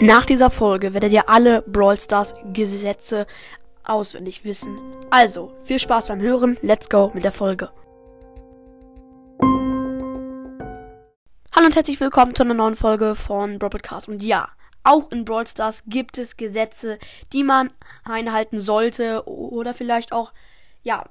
Nach 0.00 0.24
dieser 0.24 0.48
Folge 0.48 0.94
werdet 0.94 1.12
ihr 1.12 1.28
alle 1.28 1.62
Brawl 1.62 1.98
Stars 1.98 2.32
Gesetze 2.52 3.26
auswendig 3.82 4.44
wissen. 4.44 4.78
Also, 5.10 5.52
viel 5.64 5.80
Spaß 5.80 6.06
beim 6.06 6.20
Hören. 6.20 6.56
Let's 6.62 6.88
go 6.88 7.10
mit 7.14 7.24
der 7.24 7.32
Folge. 7.32 7.68
Hallo 11.52 11.66
und 11.66 11.74
herzlich 11.74 11.98
willkommen 11.98 12.32
zu 12.32 12.44
einer 12.44 12.54
neuen 12.54 12.76
Folge 12.76 13.16
von 13.16 13.58
Brawl 13.58 13.70
Podcast. 13.70 14.08
Und 14.08 14.22
ja, 14.22 14.48
auch 14.84 15.10
in 15.10 15.24
Brawl 15.24 15.48
Stars 15.48 15.82
gibt 15.88 16.16
es 16.16 16.36
Gesetze, 16.36 17.00
die 17.32 17.42
man 17.42 17.70
einhalten 18.04 18.60
sollte 18.60 19.26
oder 19.26 19.74
vielleicht 19.74 20.12
auch, 20.12 20.30
ja, 20.84 21.06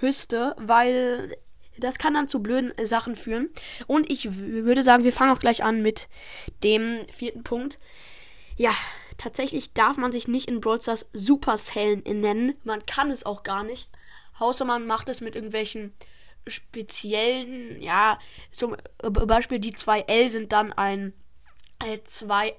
müsste, 0.00 0.56
weil 0.58 1.36
das 1.78 1.98
kann 1.98 2.14
dann 2.14 2.28
zu 2.28 2.40
blöden 2.40 2.72
Sachen 2.84 3.16
führen. 3.16 3.50
Und 3.86 4.10
ich 4.10 4.38
würde 4.38 4.82
sagen, 4.82 5.04
wir 5.04 5.12
fangen 5.12 5.32
auch 5.32 5.40
gleich 5.40 5.62
an 5.62 5.82
mit 5.82 6.08
dem 6.62 7.06
vierten 7.10 7.42
Punkt. 7.42 7.78
Ja, 8.56 8.74
tatsächlich 9.18 9.72
darf 9.72 9.96
man 9.96 10.12
sich 10.12 10.28
nicht 10.28 10.48
in 10.48 10.60
Brawl 10.60 10.80
Stars 10.80 11.06
Supercellen 11.12 12.02
nennen. 12.02 12.54
Man 12.64 12.84
kann 12.86 13.10
es 13.10 13.26
auch 13.26 13.42
gar 13.42 13.64
nicht. 13.64 13.88
Außer 14.38 14.64
man 14.64 14.86
macht 14.86 15.08
es 15.08 15.20
mit 15.20 15.34
irgendwelchen 15.34 15.94
speziellen, 16.46 17.80
ja, 17.82 18.20
zum 18.52 18.76
Beispiel 18.98 19.58
die 19.58 19.72
zwei 19.72 20.00
L 20.02 20.28
sind 20.30 20.52
dann 20.52 20.72
ein 20.72 21.12
äh, 21.84 21.98
zwei 22.04 22.54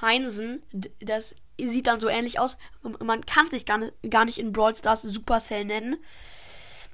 Heinsen. 0.00 0.62
Das 1.00 1.36
sieht 1.58 1.86
dann 1.86 2.00
so 2.00 2.08
ähnlich 2.08 2.40
aus. 2.40 2.56
Man 2.82 3.24
kann 3.26 3.48
sich 3.50 3.66
gar 3.66 3.78
nicht, 3.78 3.92
gar 4.08 4.24
nicht 4.24 4.38
in 4.38 4.52
Brawl 4.52 4.74
Stars 4.74 5.02
Supercell 5.02 5.64
nennen 5.64 5.98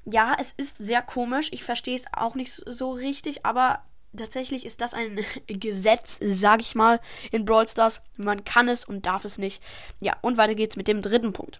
ja, 0.09 0.35
es 0.39 0.53
ist 0.53 0.77
sehr 0.77 1.01
komisch. 1.01 1.49
Ich 1.51 1.63
verstehe 1.63 1.95
es 1.95 2.05
auch 2.13 2.35
nicht 2.35 2.61
so 2.65 2.91
richtig, 2.91 3.45
aber 3.45 3.81
tatsächlich 4.15 4.65
ist 4.65 4.81
das 4.81 4.93
ein 4.93 5.19
Gesetz, 5.47 6.19
sag 6.21 6.61
ich 6.61 6.75
mal, 6.75 6.99
in 7.31 7.45
Brawl 7.45 7.67
Stars. 7.67 8.01
Man 8.15 8.45
kann 8.45 8.69
es 8.69 8.85
und 8.85 9.05
darf 9.05 9.25
es 9.25 9.37
nicht. 9.37 9.61
Ja, 9.99 10.15
und 10.21 10.37
weiter 10.37 10.55
geht's 10.55 10.77
mit 10.77 10.87
dem 10.87 11.01
dritten 11.01 11.33
Punkt. 11.33 11.59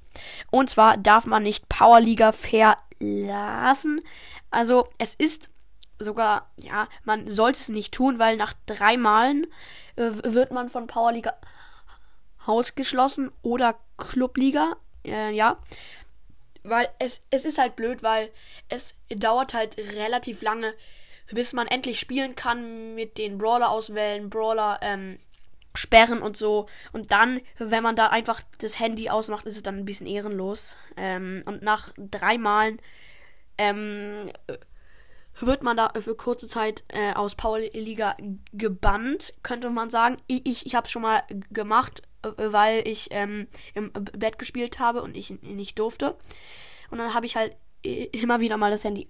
Und 0.50 0.70
zwar 0.70 0.98
darf 0.98 1.25
man 1.25 1.44
nicht 1.44 1.68
Powerliga 1.68 2.31
verlassen. 2.31 4.02
Also, 4.50 4.88
es 4.98 5.14
ist 5.16 5.50
sogar, 6.00 6.50
ja, 6.58 6.88
man 7.03 7.28
sollte 7.28 7.59
es 7.59 7.70
nicht 7.70 7.94
tun, 7.94 8.18
weil 8.18 8.38
nach 8.38 8.53
drei 8.66 8.98
Malen 8.98 9.48
äh, 9.98 10.12
wird 10.23 10.52
man 10.52 10.70
von 10.70 10.88
Powerliga 10.88 11.34
ausgeschlossen 12.45 13.30
oder 13.42 13.75
Clubliga. 13.98 14.78
Äh, 15.03 15.31
ja. 15.31 15.58
Weil 16.70 16.90
es, 17.00 17.23
es 17.30 17.46
ist 17.46 17.58
halt 17.58 17.76
blöd, 17.76 18.04
weil 18.04 18.30
es 18.70 18.96
dauert 19.10 19.54
halt 19.54 19.78
relativ 19.78 20.42
lange, 20.42 20.74
bis 21.32 21.54
man 21.54 21.68
endlich 21.68 22.00
spielen 22.00 22.36
kann 22.36 22.96
mit 22.96 23.18
den 23.18 23.38
Brawler 23.38 23.70
auswählen, 23.70 24.30
Brawler 24.30 24.80
ähm, 24.82 25.20
sperren 25.76 26.22
und 26.22 26.38
so. 26.38 26.68
Und 26.92 27.12
dann, 27.12 27.42
wenn 27.58 27.84
man 27.84 27.96
da 27.96 28.08
einfach 28.08 28.42
das 28.59 28.80
Handy 28.80 29.09
ausmacht, 29.09 29.46
ist 29.46 29.56
es 29.56 29.64
dann 29.64 29.78
ein 29.78 29.86
bisschen 29.86 30.08
ehrenlos. 30.08 30.78
Ähm, 30.98 31.44
und 31.46 31.62
nach 31.62 31.94
drei 31.98 32.38
Malen 32.38 32.81
ähm, 33.58 34.31
wird 35.40 35.64
man 35.64 35.78
da 35.78 35.92
für 36.00 36.16
kurze 36.16 36.48
Zeit 36.48 36.84
äh, 36.90 37.14
aus 37.14 37.36
Power 37.36 37.59
Liga 37.59 38.16
gebannt, 38.54 39.34
könnte 39.44 39.70
man 39.70 39.90
sagen. 39.90 40.18
Ich, 40.28 40.46
ich, 40.46 40.66
ich 40.66 40.76
habe 40.76 40.86
es 40.86 40.92
schon 40.92 41.04
mal 41.04 41.22
gemacht 41.52 42.02
weil 42.22 42.88
ich 42.88 43.08
ähm, 43.12 43.48
im 43.73 43.92
Bett 43.94 44.40
gespielt 44.40 44.80
habe 44.80 45.02
und 45.02 45.16
ich 45.16 45.30
nicht 45.42 45.80
durfte. 45.80 46.16
Und 46.90 46.98
dann 46.98 47.14
habe 47.14 47.26
ich 47.26 47.36
halt 47.36 47.56
immer 47.84 48.40
wieder 48.40 48.58
mal 48.58 48.72
das 48.72 48.84
Handy 48.84 49.09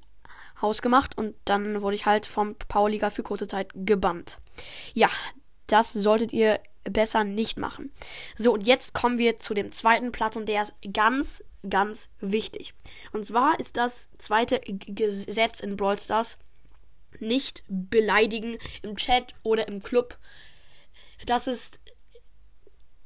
ausgemacht 0.60 1.18
und 1.18 1.36
dann 1.46 1.82
wurde 1.82 1.96
ich 1.96 2.06
halt 2.06 2.26
vom 2.26 2.56
Powerliga 2.56 3.10
für 3.10 3.24
kurze 3.24 3.48
Zeit 3.48 3.70
gebannt. 3.76 4.38
Ja, 4.94 5.10
das 5.68 5.94
solltet 5.94 6.34
ihr 6.34 6.60
besser 6.84 7.24
nicht 7.24 7.58
machen. 7.58 7.92
So, 8.36 8.54
und 8.54 8.66
jetzt 8.66 8.94
kommen 8.94 9.18
wir 9.18 9.38
zu 9.38 9.54
dem 9.54 9.72
zweiten 9.72 10.12
Platz 10.12 10.36
und 10.36 10.48
der 10.48 10.64
ist 10.64 10.74
ganz, 10.94 11.44
ganz 11.70 12.10
wichtig. 12.20 12.74
Und 13.12 13.26
zwar 13.26 13.60
ist 13.60 13.78
das 13.78 14.10
zweite 14.18 14.60
Gesetz 14.60 15.60
in 15.60 15.76
Brawl 15.76 16.00
Stars 16.00 16.38
nicht 17.20 17.64
beleidigen 17.68 18.58
im 18.82 18.96
Chat 18.96 19.34
oder 19.44 19.68
im 19.68 19.82
Club. 19.82 20.18
Das 21.26 21.48
ist 21.48 21.80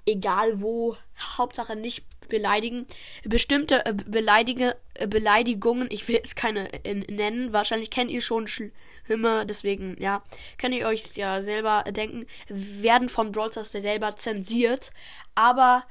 egal 0.05 0.61
wo, 0.61 0.95
Hauptsache 1.37 1.75
nicht 1.75 2.05
beleidigen. 2.29 2.87
Bestimmte 3.23 3.85
äh, 3.85 3.93
Beleidige, 3.93 4.75
äh, 4.95 5.07
Beleidigungen, 5.07 5.87
ich 5.91 6.07
will 6.07 6.15
jetzt 6.15 6.35
keine 6.35 6.71
äh, 6.85 6.93
nennen, 6.93 7.53
wahrscheinlich 7.53 7.89
kennt 7.89 8.09
ihr 8.09 8.21
schon 8.21 8.47
Schlimme, 8.47 9.45
deswegen, 9.45 10.01
ja, 10.01 10.23
könnt 10.57 10.73
ihr 10.73 10.87
euch 10.87 11.15
ja 11.15 11.41
selber 11.41 11.83
denken, 11.91 12.25
werden 12.47 13.09
von 13.09 13.31
Brawl 13.31 13.51
selber 13.51 14.15
zensiert, 14.15 14.91
aber 15.35 15.83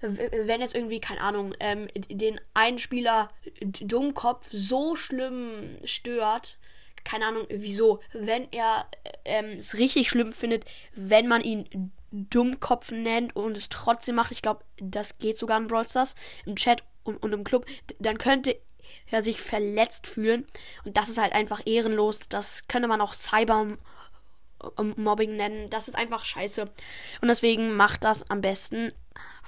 wenn 0.00 0.60
jetzt 0.60 0.74
irgendwie, 0.74 1.00
keine 1.00 1.22
Ahnung, 1.22 1.54
ähm, 1.58 1.88
den 1.94 2.38
einen 2.52 2.78
Spieler 2.78 3.28
Dummkopf 3.60 4.46
so 4.50 4.94
schlimm 4.94 5.78
stört, 5.84 6.58
keine 7.02 7.26
Ahnung, 7.26 7.46
wieso, 7.48 8.00
wenn 8.12 8.46
er 8.52 8.86
ähm, 9.24 9.52
es 9.56 9.78
richtig 9.78 10.10
schlimm 10.10 10.32
findet, 10.32 10.64
wenn 10.94 11.28
man 11.28 11.40
ihn 11.42 11.92
Dummkopf 12.10 12.90
nennt 12.90 13.36
und 13.36 13.56
es 13.56 13.68
trotzdem 13.68 14.14
macht, 14.14 14.30
ich 14.30 14.42
glaube, 14.42 14.64
das 14.78 15.18
geht 15.18 15.38
sogar 15.38 15.58
in 15.58 15.66
Brawl 15.66 15.86
Stars, 15.86 16.14
im 16.44 16.56
Chat 16.56 16.82
und, 17.04 17.22
und 17.22 17.32
im 17.32 17.44
Club, 17.44 17.66
dann 17.98 18.18
könnte 18.18 18.58
er 19.10 19.22
sich 19.22 19.40
verletzt 19.40 20.06
fühlen. 20.06 20.46
Und 20.84 20.96
das 20.96 21.08
ist 21.08 21.18
halt 21.18 21.32
einfach 21.32 21.62
ehrenlos. 21.64 22.20
Das 22.28 22.68
könnte 22.68 22.88
man 22.88 23.00
auch 23.00 23.14
Cybermobbing 23.14 23.76
nennen. 25.36 25.70
Das 25.70 25.88
ist 25.88 25.94
einfach 25.94 26.24
scheiße. 26.24 26.62
Und 27.20 27.28
deswegen 27.28 27.76
macht 27.76 28.04
das 28.04 28.28
am 28.30 28.40
besten 28.40 28.92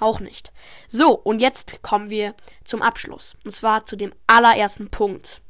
auch 0.01 0.21
nicht. 0.21 0.51
So, 0.89 1.15
und 1.15 1.41
jetzt 1.41 1.83
kommen 1.83 2.11
wir 2.11 2.35
zum 2.65 2.83
Abschluss. 2.83 3.37
Und 3.45 3.53
zwar 3.53 3.85
zu 3.85 3.97
dem 3.97 4.13
allerersten 4.27 4.91
Punkt. 4.91 5.41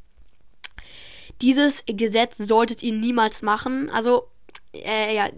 Dieses 1.40 1.84
Gesetz 1.86 2.38
solltet 2.38 2.82
ihr 2.82 2.92
niemals 2.92 3.42
machen. 3.42 3.90
Also, 3.90 4.28
äh, 4.72 5.14
ja, 5.14 5.28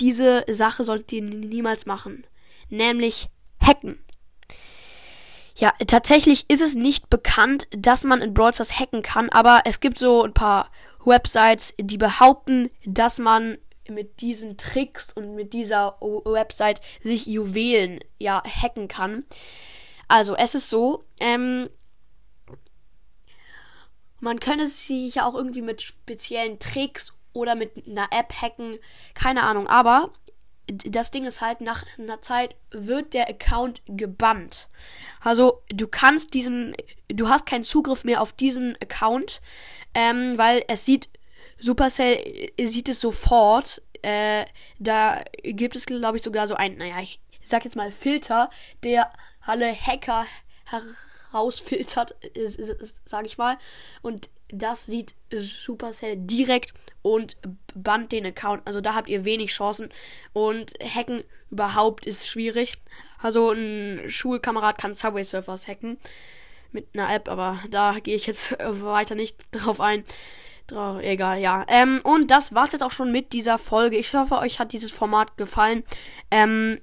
diese 0.00 0.44
Sache 0.48 0.84
solltet 0.84 1.12
ihr 1.12 1.22
niemals 1.22 1.86
machen. 1.86 2.26
Nämlich 2.68 3.28
hacken. 3.60 3.98
Ja, 5.56 5.72
tatsächlich 5.86 6.44
ist 6.48 6.60
es 6.60 6.74
nicht 6.74 7.10
bekannt, 7.10 7.66
dass 7.72 8.04
man 8.04 8.22
in 8.22 8.32
Brawl 8.32 8.54
Stars 8.54 8.78
hacken 8.78 9.02
kann, 9.02 9.28
aber 9.30 9.62
es 9.64 9.80
gibt 9.80 9.98
so 9.98 10.22
ein 10.22 10.32
paar 10.32 10.70
Websites, 11.04 11.74
die 11.80 11.98
behaupten, 11.98 12.70
dass 12.84 13.18
man 13.18 13.58
mit 13.88 14.20
diesen 14.20 14.56
Tricks 14.56 15.12
und 15.12 15.34
mit 15.34 15.52
dieser 15.52 15.96
Website 16.00 16.80
sich 17.02 17.26
Juwelen 17.26 18.00
ja 18.18 18.42
hacken 18.44 18.86
kann. 18.86 19.24
Also 20.06 20.36
es 20.36 20.54
ist 20.54 20.70
so, 20.70 21.04
ähm, 21.20 21.68
man 24.20 24.40
könne 24.40 24.68
sich 24.68 25.16
ja 25.16 25.26
auch 25.26 25.34
irgendwie 25.34 25.62
mit 25.62 25.82
speziellen 25.82 26.58
Tricks 26.58 27.14
oder 27.38 27.54
mit 27.54 27.86
einer 27.86 28.08
App 28.10 28.32
hacken, 28.42 28.78
keine 29.14 29.44
Ahnung. 29.44 29.66
Aber 29.68 30.10
das 30.66 31.10
Ding 31.10 31.24
ist 31.24 31.40
halt, 31.40 31.60
nach 31.60 31.84
einer 31.98 32.20
Zeit 32.20 32.54
wird 32.70 33.14
der 33.14 33.28
Account 33.28 33.80
gebannt. 33.86 34.68
Also 35.20 35.62
du 35.70 35.88
kannst 35.88 36.34
diesen, 36.34 36.76
du 37.08 37.28
hast 37.28 37.46
keinen 37.46 37.64
Zugriff 37.64 38.04
mehr 38.04 38.20
auf 38.20 38.32
diesen 38.32 38.76
Account, 38.82 39.40
ähm, 39.94 40.36
weil 40.36 40.64
es 40.68 40.84
sieht, 40.84 41.08
Supercell 41.58 42.18
sieht 42.60 42.88
es 42.88 43.00
sofort. 43.00 43.82
Äh, 44.02 44.44
da 44.78 45.22
gibt 45.42 45.74
es, 45.74 45.86
glaube 45.86 46.18
ich, 46.18 46.22
sogar 46.22 46.46
so 46.46 46.54
ein, 46.54 46.76
naja, 46.76 47.00
ich 47.00 47.20
sag 47.42 47.64
jetzt 47.64 47.76
mal 47.76 47.90
Filter, 47.90 48.50
der 48.84 49.10
alle 49.40 49.72
Hacker 49.74 50.26
herausfiltert, 50.70 52.16
sag 53.04 53.26
ich 53.26 53.38
mal. 53.38 53.58
Und 54.02 54.28
das 54.48 54.86
sieht 54.86 55.14
Supercell 55.30 56.16
direkt 56.16 56.72
und 57.02 57.36
bannt 57.74 58.12
den 58.12 58.26
Account. 58.26 58.66
Also 58.66 58.80
da 58.80 58.94
habt 58.94 59.08
ihr 59.08 59.24
wenig 59.24 59.50
Chancen. 59.50 59.90
Und 60.32 60.74
hacken 60.82 61.22
überhaupt 61.50 62.06
ist 62.06 62.28
schwierig. 62.28 62.78
Also 63.20 63.50
ein 63.50 64.08
Schulkamerad 64.08 64.78
kann 64.78 64.94
Subway 64.94 65.24
Surfers 65.24 65.68
hacken 65.68 65.98
mit 66.70 66.88
einer 66.94 67.12
App, 67.12 67.28
aber 67.28 67.58
da 67.70 67.98
gehe 67.98 68.16
ich 68.16 68.26
jetzt 68.26 68.52
weiter 68.58 69.14
nicht 69.14 69.36
drauf 69.52 69.80
ein. 69.80 70.04
Egal, 70.70 71.40
ja. 71.40 71.64
Ähm, 71.68 72.00
und 72.04 72.30
das 72.30 72.54
war's 72.54 72.72
jetzt 72.72 72.82
auch 72.82 72.90
schon 72.90 73.10
mit 73.10 73.32
dieser 73.32 73.56
Folge. 73.56 73.96
Ich 73.96 74.12
hoffe, 74.12 74.36
euch 74.36 74.60
hat 74.60 74.72
dieses 74.72 74.90
Format 74.90 75.38
gefallen. 75.38 75.82
Ähm, 76.30 76.78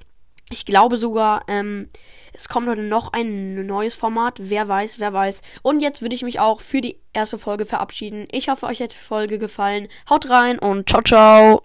ich 0.49 0.65
glaube 0.65 0.97
sogar, 0.97 1.43
ähm, 1.47 1.89
es 2.33 2.49
kommt 2.49 2.67
heute 2.67 2.81
noch 2.81 3.13
ein 3.13 3.65
neues 3.65 3.95
Format. 3.95 4.35
Wer 4.39 4.67
weiß, 4.67 4.99
wer 4.99 5.13
weiß. 5.13 5.41
Und 5.61 5.79
jetzt 5.79 6.01
würde 6.01 6.15
ich 6.15 6.23
mich 6.23 6.39
auch 6.39 6.61
für 6.61 6.81
die 6.81 6.99
erste 7.13 7.37
Folge 7.37 7.65
verabschieden. 7.65 8.27
Ich 8.31 8.49
hoffe, 8.49 8.65
euch 8.65 8.81
hat 8.81 8.91
die 8.93 8.97
Folge 8.97 9.39
gefallen. 9.39 9.87
Haut 10.09 10.29
rein 10.29 10.59
und 10.59 10.89
ciao, 10.89 11.01
ciao. 11.01 11.64